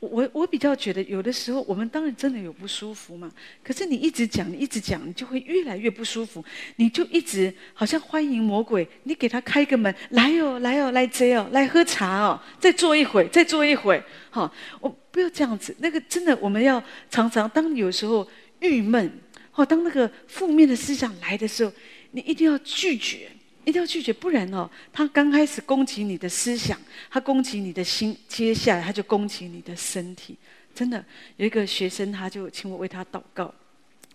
[0.00, 3.30] 我我比较觉得，有的时候我们当然真的有不舒服嘛。
[3.62, 6.42] 可是你一直讲，你一直讲，你就会越来越不舒服。
[6.76, 14.02] 你就一直好像欢迎魔鬼，你给他开个门，来哦，来哦，来这哦，来喝茶哦，再坐一会，再坐一会。
[14.30, 15.76] 好，我不要这样子。
[15.80, 18.26] 那个真的，我们要常常，当有时候
[18.60, 19.12] 郁闷，
[19.50, 21.72] 或当那个负面的思想来的时候，
[22.12, 23.28] 你一定要拒绝。
[23.70, 26.76] 一定要拒绝，不然哦，他刚开始攻击你的思想，
[27.08, 30.36] 他攻击你的心，接下来他就攻击你的身体。
[30.74, 31.04] 真的，
[31.36, 33.54] 有一个学生，他就请我为他祷告，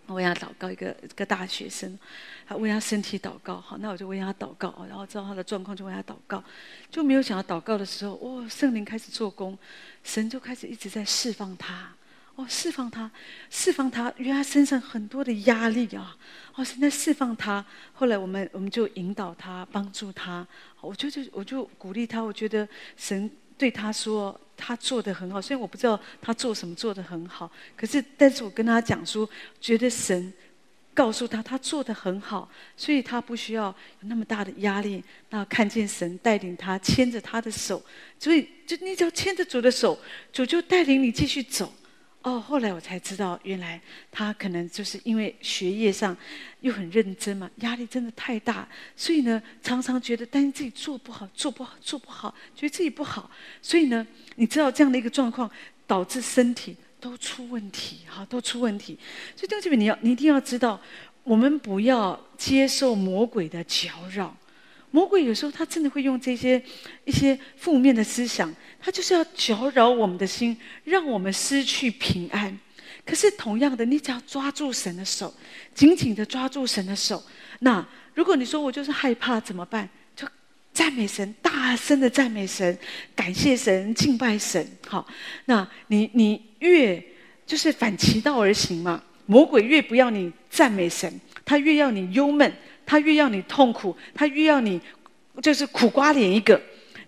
[0.04, 1.98] 我为他祷告，一个一个大学生，
[2.46, 3.58] 他为他身体祷告。
[3.58, 6.44] 好，那我就为他祷告，然后知道他的状况，就为他祷告。
[6.90, 9.58] 就没有想到祷告的时候，哇、圣灵开始做工，
[10.04, 11.95] 神就开始一直在释放他。
[12.36, 13.10] 哦，释放他，
[13.48, 16.14] 释放他，因为他身上很多的压力啊！
[16.54, 17.64] 哦，现在释放他。
[17.94, 20.46] 后来我们我们就引导他，帮助他。
[20.82, 22.20] 我就就我就鼓励他。
[22.20, 25.40] 我觉得神对他说，他做得很好。
[25.40, 29.26] 虽然我不知道他做什么做得很好，可是但是我跟他讲说，
[29.58, 30.30] 觉得神
[30.92, 32.46] 告诉他他做得很好，
[32.76, 35.02] 所以他不需要那么大的压力。
[35.30, 37.82] 那看见神带领他，牵着他的手，
[38.18, 39.98] 所以就你只要牵着主的手，
[40.34, 41.72] 主就带领你继续走。
[42.26, 46.14] 哦，后来我才知道，原来他可能就是因为学业上
[46.58, 53.30] 又很认真嘛，压力真的太大，所以呢，常常觉得担心自己做不好，做不好，做不好，觉得自己不好，
[53.62, 55.48] 所以呢，你知道这样的一个状况，
[55.86, 58.98] 导致身体都出问题，哈，都出问题。
[59.36, 60.80] 所以这边你要，你一定要知道，
[61.22, 64.36] 我们不要接受魔鬼的搅扰。
[64.90, 66.62] 魔鬼有时候他真的会用这些
[67.04, 72.58] 一些负面的思想，他就是要搅扰我们的心，让我们失去平安。
[73.04, 75.32] 可是同样的，你只要抓住神的手，
[75.74, 77.22] 紧紧的抓住神的手。
[77.60, 79.88] 那如果你说我就是害怕怎么办？
[80.16, 80.26] 就
[80.72, 82.76] 赞美神，大声的赞美神，
[83.14, 84.66] 感谢神，敬拜神。
[84.86, 85.06] 好，
[85.44, 87.02] 那你你越
[87.46, 89.02] 就是反其道而行嘛。
[89.26, 92.52] 魔鬼越不要你赞美神，他越要你忧闷。
[92.86, 94.80] 他越要你痛苦，他越要你
[95.42, 96.58] 就是苦瓜脸一个，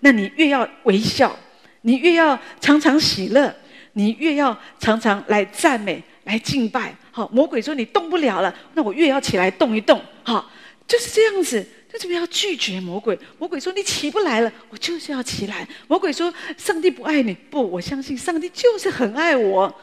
[0.01, 1.35] 那你越要微笑，
[1.83, 3.55] 你越要常常喜乐，
[3.93, 6.95] 你越要常常来赞美、来敬拜。
[7.11, 10.01] 好，魔鬼说你动不了了，那我越要起来动一动。
[10.25, 10.51] 好，
[10.87, 13.19] 就是这样子，为什么要拒绝魔鬼。
[13.39, 15.67] 魔鬼说你起不来了，我就是要起来。
[15.87, 19.75] 魔鬼说上帝不爱你，不，我相信上帝就是很爱我。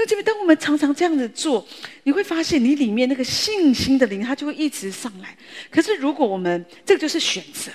[0.00, 1.66] 那这边，当我们常常这样子做，
[2.04, 5.36] 你会发现你里面那个信心的灵，它就会一直上来。
[5.72, 7.72] 可是，如果我们这个就是选择，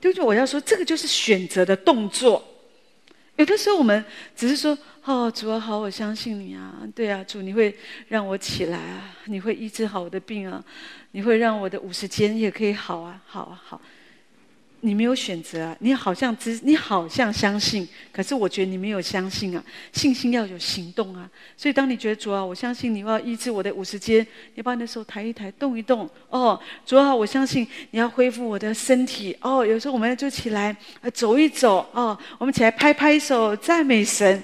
[0.00, 0.24] 对不对？
[0.24, 2.46] 我要说，这个就是选择的动作。
[3.34, 4.04] 有的时候我们
[4.36, 7.76] 只是说：“哦，主啊，好，我相信你啊，对啊，主你会
[8.06, 10.64] 让我起来啊，你会医治好我的病啊，
[11.10, 13.80] 你会让我的五十肩也可以好啊，好啊，好。”
[14.84, 15.76] 你没有选择！
[15.78, 19.64] 你好像只，你好像相信，可是我觉得你没有相信啊！
[19.92, 21.30] 信心要有行动啊！
[21.56, 26.10] 所以当你觉得主啊，我相信你要医治我的五十肩，你把你的手抬一抬，动一动。
[26.28, 29.36] 哦，主啊，我相信你要恢复我的身体。
[29.40, 30.76] 哦，有时候我们就起来
[31.14, 31.88] 走一走。
[31.92, 34.42] 哦，我们起来拍拍手，赞美神。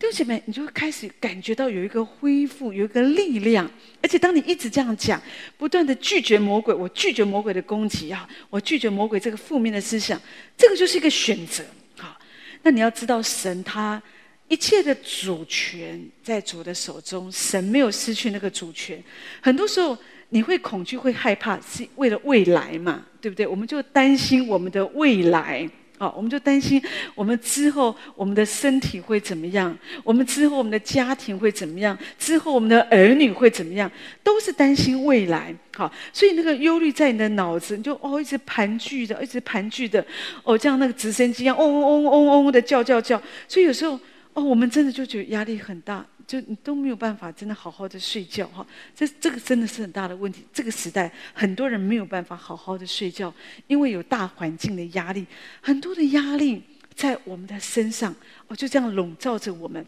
[0.00, 3.70] 弟兄姐妹，你就会开始感觉到有一个恢复，有一个力量。
[4.02, 5.20] 而且当你一直这样讲，
[5.58, 10.18] 不断的拒绝魔鬼，我拒绝魔鬼的攻击啊，我拒绝魔鬼这个负面的思想，
[10.56, 11.62] 这个就是一个选择。
[11.98, 12.16] 好，
[12.62, 14.02] 那你要知道，神他
[14.48, 19.04] 一切的主权在主的手中，神没有失去那个主权。
[19.42, 19.94] 很多时候
[20.30, 23.46] 你会恐惧、会害怕，是为了未来嘛，对不对？
[23.46, 25.68] 我们就担心我们的未来。
[26.00, 26.82] 好，我们就担心
[27.14, 29.76] 我们之后我们的身体会怎么样？
[30.02, 31.96] 我们之后我们的家庭会怎么样？
[32.18, 33.90] 之后我们的儿女会怎么样？
[34.24, 35.54] 都是担心未来。
[35.76, 40.02] 好，所以那个忧虑在你的脑子，你就哦一直盘踞的，一直盘踞的，
[40.42, 43.20] 哦，像那个直升机一样，嗡嗡嗡嗡嗡的叫叫叫。
[43.46, 44.00] 所以有时候
[44.32, 46.02] 哦，我们真的就觉得压力很大。
[46.30, 48.64] 就你都没有办法真的好好的睡觉哈，
[48.94, 50.46] 这这个真的是很大的问题。
[50.52, 53.34] 这个时代很多人没有办法好好的睡觉，
[53.66, 55.26] 因为有大环境的压力，
[55.60, 56.62] 很多的压力
[56.94, 58.14] 在我们的身上
[58.46, 59.84] 哦，就这样笼罩着我们。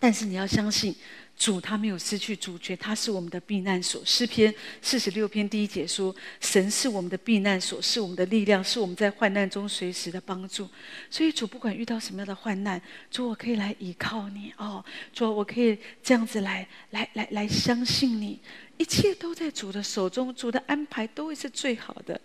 [0.00, 0.96] 但是你要相信。
[1.38, 4.04] 主他没有失去主权，他是我们的避难所。
[4.04, 10.68] 诗篇四十六篇第一节说：“神是我们的避难所，是我们的力量，是我们在患难中随时的帮助。”
[11.08, 18.40] 所以主不管遇到什么样的患难，主我可以来依靠你哦，主我可以这样子来来来来相信你。
[18.76, 22.20] 一切都在主的手中，主的安排都会是最好的。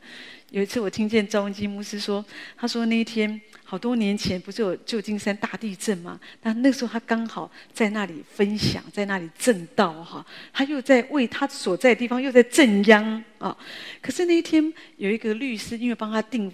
[0.49, 2.23] 有一次我听见赵文基牧师说，
[2.55, 3.39] 他说那一天
[3.73, 6.19] 好多年前不是有旧金山大地震吗？
[6.43, 13.57] 那那时候他刚好在那里分享，在那里证道哈，他又在为他所在的地方又在震央啊。
[13.99, 16.53] 可是那一天有一个律师，因为帮他订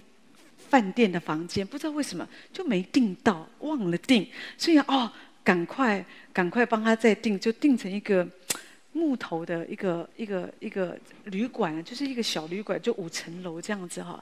[0.70, 4.26] 饭店的房间，不知道为什么就没订到，忘了订，
[4.58, 5.12] 所以哦，
[5.44, 8.26] 赶快赶快帮他再订，就订成一个。
[8.92, 14.22] 木头的一个一个一个旅馆，就是一个小旅馆，就五层楼这样子哈。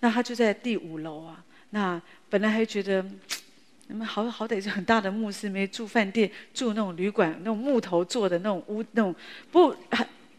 [0.00, 1.42] 那他就在第五楼啊。
[1.74, 3.04] 那本来还觉得，
[3.88, 9.14] 你们好好歹是很大的牧师，没住饭店，住那种旅馆，那种木头做的那种屋，那种
[9.50, 9.74] 不，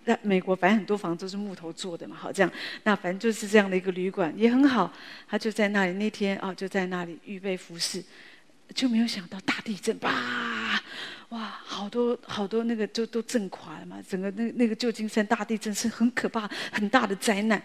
[0.06, 2.52] 在美国反正很多房子都是木头做的嘛，好这样。
[2.84, 4.94] 那反正就是这样的一个旅馆也很好。
[5.28, 8.04] 他就在那里那天啊，就在那里预备服侍，
[8.76, 10.82] 就没有想到大地震吧。
[11.30, 13.98] 哇，好多好多那个就都震垮了嘛！
[14.08, 17.60] 整个那那个旧金山大地震是很可怕、很大的灾难。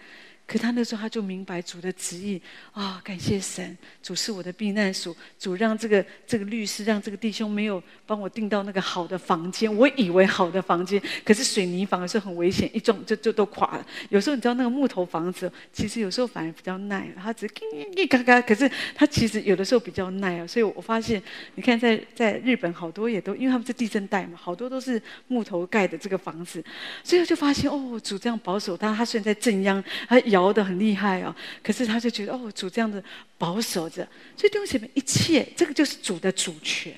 [0.48, 2.40] 可他那时候他就明白主的旨意
[2.72, 13.86] 啊、感谢神，主是我的避难所，主让这个这个律师让这个弟兄没有帮我订到那个好的房间，我以为好的房间，可是水泥房是很危险，一撞就就都垮了。
[14.08, 17.46] 有时候你知道那个木头房子，其实有时候反而比较耐，它只
[17.94, 20.46] 一嘎嘎，可是它其实有的时候比较耐啊。
[20.46, 21.22] 所以我发现，
[21.56, 26.64] 你看在在日本好多也都因为他们是地震带嘛，好多都是木头盖的这个房子，
[27.04, 30.37] 所以我就发现哦，主这样保守他，他虽然在震央，他摇。
[30.38, 33.02] 摇得很厉害哦，可是他就觉得哦，主这样子
[33.36, 36.94] 保守着，所以弟兄姐妹，一切这个就是主的主权。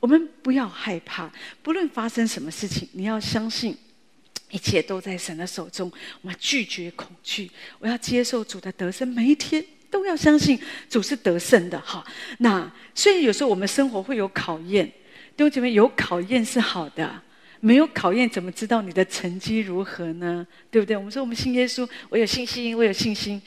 [0.00, 1.30] 我们不要害怕，
[1.62, 3.76] 不论发生什么事情，你要相信
[4.50, 5.90] 一切都在神的手中。
[6.20, 11.80] 我们拒绝恐惧，我要接受主的得胜，每一天都要相信主是得胜的。
[11.80, 12.04] 哈，
[12.38, 14.86] 那所以有时候我们生活会有考验，
[15.36, 17.22] 弟兄姐妹，有考验是好的。
[17.60, 20.46] 没有考验，怎么知道你的成绩如何呢？
[20.70, 20.96] 对不对？
[20.96, 23.40] 我们说我们信耶稣，我有信心，我有信心。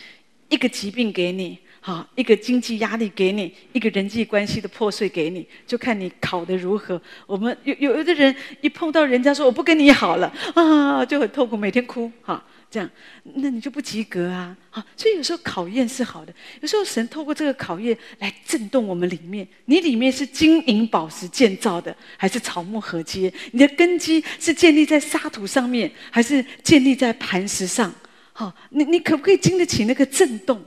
[0.49, 6.99] 一个疾病给你，好，一个经济压力给你，一个人际关系的破碎给你，就看你考得如何。
[7.27, 12.43] 我们有有的人一碰到人家说我不跟你好了啊，就很痛苦，每天哭哈。
[12.71, 12.87] 这样，
[13.23, 14.55] 那你就不及格啊！
[14.69, 16.31] 好，所以有时候考验是好的。
[16.61, 19.47] 有时候神透过这个考验来震动我们里面。
[19.65, 23.33] 你里面是金银宝石建造的，还是草木禾秸？
[23.53, 27.91] 你的根基是建立在沙土上面，还是建立在磐石上？
[28.33, 30.63] 好，你你可不可以经得起那个震动？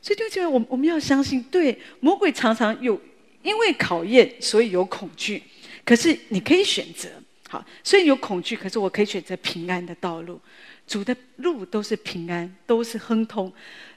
[0.00, 3.00] 所以就觉得我们我们要相信，对，魔鬼常常有
[3.42, 5.42] 因为考验，所以有恐惧。
[5.84, 7.08] 可是你可以选择，
[7.48, 10.40] 好，虽然有恐惧，可是我可以选择平安的道路。
[10.86, 13.52] 主的路都是平安，都是亨通。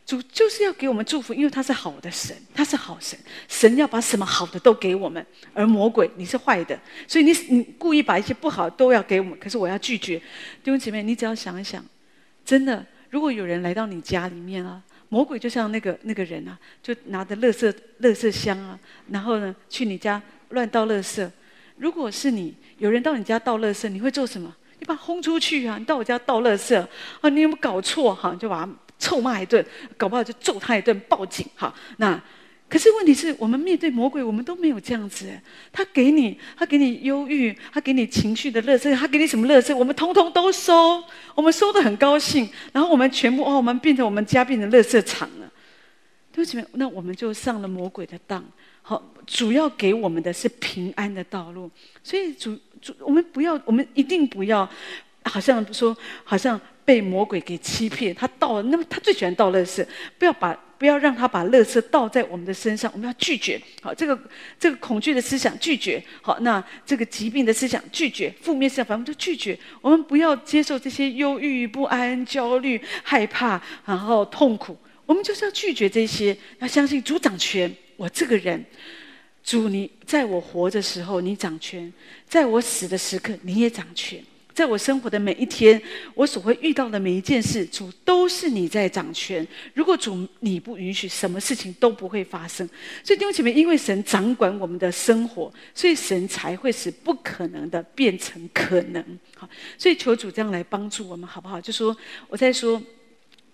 [0.06, 3.18] 主就是要给我们祝福，因为他是好的神，他是好神。
[3.48, 9.38] 神要把什么好的都给我们，而魔鬼你是坏的，所以你你故意把一些不好都要给我们。
[9.40, 10.20] 可是我要拒绝。
[10.64, 11.84] 弟兄姐妹，你只要想一想，
[12.46, 14.80] 真的，如果有人来到你家里面啊，
[15.10, 18.80] 魔鬼就像那个那个人啊，就拿着垃圾垃圾箱啊，
[19.10, 21.28] 然后呢去你家乱倒垃圾。
[21.78, 24.56] 如果是你，有人到你家倒垃圾，你会做什么？
[24.86, 25.78] 把他轰出去啊！
[25.78, 26.78] 你到我家倒垃圾
[27.22, 27.30] 啊！
[27.30, 28.14] 你有没有搞错？
[28.14, 29.66] 哈，就把他臭骂一顿，
[29.98, 31.74] 搞不好就揍他一顿，报警哈。
[31.98, 32.22] 那
[32.68, 35.28] 可是问题是我们面对魔鬼，我们都没有这样子。
[35.72, 39.76] 他给你，他给你忧郁，他给你情绪的乐色，他给你什么乐色？
[39.76, 41.04] 我们通通都收，
[41.36, 42.50] 我们收的很高兴。
[42.72, 45.45] 然后我们全部哦，我们变成我们家变成乐色场了。
[46.36, 48.44] 对不起，那我们就上了魔鬼的当。
[48.82, 51.72] 好，主要给我们的是平安的道路，
[52.04, 54.70] 所以主主，我们不要，我们一定不要，
[55.24, 58.14] 好像说，好像被魔鬼给欺骗。
[58.14, 59.88] 他倒了，那么他最喜欢倒乐色，
[60.20, 63.60] 不要把，不要让他把乐色倒在我们的身上，我们要拒绝。
[63.82, 64.20] 好，这个
[64.60, 66.04] 这个恐惧的思想拒绝。
[66.22, 69.58] 好，那这个疾病的思想拒绝，负面思想反正都拒绝。
[69.80, 74.78] 我们不要接受这些忧郁、不安、焦虑、害怕，然后痛苦。
[75.06, 77.74] 我们就是要拒绝这些，要相信主掌权。
[77.98, 78.66] 我这个人，
[79.44, 81.92] 主，你在我活的时候你掌权，
[82.28, 84.22] 在我死的时刻你也掌权，
[84.54, 85.82] 在我生活的每一天，
[86.14, 89.48] 我所会遇到的每一件事，主都是你在掌权。
[89.74, 92.68] 如果主你不允许，什么事情都不会发生。
[93.02, 99.02] 所以弟兄姐妹，因为神掌管我们的生活，所以神才会使不可能的变成可能。
[99.38, 99.48] 好，
[99.78, 101.62] 所以求主这样来帮助我们，好不好？
[101.62, 101.96] 就说
[102.28, 102.82] 我在说。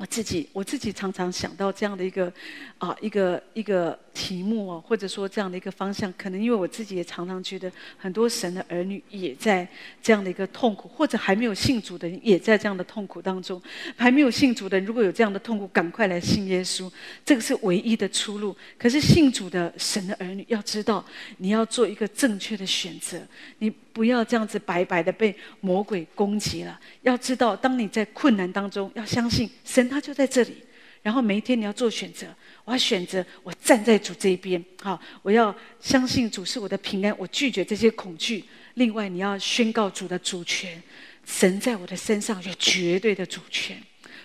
[0.02, 2.34] 我自己，我自己常常想到这样的一个，
[2.80, 9.68] 啊，一个一个题目哦，或者说这样的一个方向，可能因为我自己也常常觉得，很多神的儿女也在
[10.02, 13.62] 这样的一个痛苦，或者还没有信主的人也在这样的痛苦当中。
[13.96, 16.92] 还没有信主的人，如果有这样的痛苦，赶快来信耶稣，
[17.24, 18.58] 这个是唯一的出路。
[18.80, 21.06] 可是信主的神的儿女要知道，
[21.38, 23.22] 你要做一个正确的选择，
[23.60, 26.80] 你不要这样子白白的被魔鬼攻击了。
[27.04, 29.91] 要知道，当你在困难当中，要相信神。
[29.92, 30.64] 他就在这里，
[31.02, 32.26] 然后每一天你要做选择。
[32.64, 34.64] 我要选择，我站在主这一边。
[34.82, 38.46] 好，我要相信主是我的平安，我拒绝这些恐惧。
[38.76, 40.82] 另外，你要宣告主的主权，
[41.26, 43.82] 神在我的身上有绝对的主权。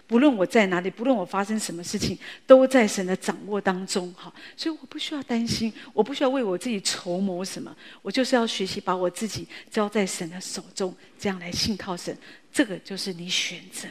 [0.06, 4.14] 不论我在哪里，不论我发生什么事情，都在神的掌握当中。
[4.16, 12.16] 好，所以我不需要担心，我不需要为我自己筹谋什么，我就是要学习把我自己交在神的手中，这样来信靠神。
[12.52, 13.88] 这个就是你选择。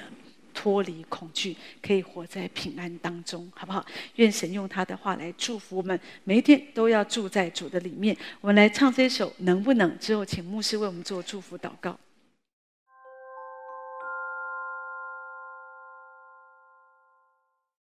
[0.55, 3.85] 脱离恐惧，可以活在平安当中，好不好？
[4.15, 8.15] 愿神用他的话来祝福我们，每一天都要住在主的里面。
[8.41, 11.95] 我们来唱这首《能不能》之后，请牧师为我们做祝福祷告。